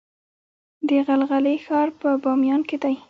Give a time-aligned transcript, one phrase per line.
[0.87, 2.95] د غلغلې ښار په بامیان کې دی